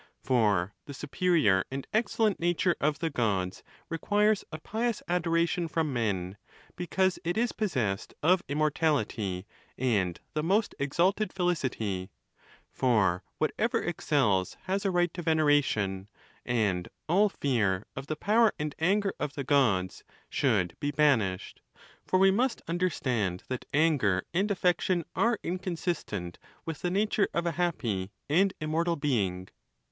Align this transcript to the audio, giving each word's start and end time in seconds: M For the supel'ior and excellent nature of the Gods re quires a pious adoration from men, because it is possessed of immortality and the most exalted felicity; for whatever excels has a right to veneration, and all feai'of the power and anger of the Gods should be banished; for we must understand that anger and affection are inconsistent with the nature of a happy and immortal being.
M 0.01 0.05
For 0.23 0.73
the 0.87 0.93
supel'ior 0.93 1.63
and 1.69 1.85
excellent 1.93 2.39
nature 2.39 2.75
of 2.81 2.97
the 2.97 3.11
Gods 3.11 3.61
re 3.87 3.99
quires 3.99 4.43
a 4.51 4.57
pious 4.59 5.03
adoration 5.07 5.67
from 5.67 5.93
men, 5.93 6.37
because 6.75 7.19
it 7.23 7.37
is 7.37 7.51
possessed 7.51 8.15
of 8.23 8.41
immortality 8.49 9.45
and 9.77 10.19
the 10.33 10.41
most 10.41 10.73
exalted 10.79 11.31
felicity; 11.31 12.09
for 12.71 13.21
whatever 13.37 13.79
excels 13.79 14.57
has 14.63 14.85
a 14.85 14.89
right 14.89 15.13
to 15.13 15.21
veneration, 15.21 16.07
and 16.47 16.89
all 17.07 17.29
feai'of 17.29 18.07
the 18.07 18.15
power 18.15 18.53
and 18.57 18.73
anger 18.79 19.13
of 19.19 19.33
the 19.35 19.43
Gods 19.43 20.03
should 20.31 20.75
be 20.79 20.89
banished; 20.89 21.61
for 22.07 22.17
we 22.17 22.31
must 22.31 22.63
understand 22.67 23.43
that 23.49 23.67
anger 23.71 24.25
and 24.33 24.49
affection 24.49 25.05
are 25.15 25.39
inconsistent 25.43 26.39
with 26.65 26.81
the 26.81 26.89
nature 26.89 27.27
of 27.35 27.45
a 27.45 27.51
happy 27.51 28.11
and 28.27 28.55
immortal 28.59 28.95
being. 28.95 29.47